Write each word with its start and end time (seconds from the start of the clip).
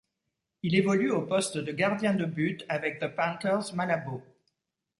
Il 0.63 0.73
évolue 0.73 1.11
au 1.11 1.21
poste 1.21 1.59
de 1.59 1.71
gardien 1.71 2.15
de 2.15 2.25
but 2.25 2.65
avec 2.69 2.99
The 2.99 3.05
Panthers 3.15 3.75
Malabo. 3.75 4.19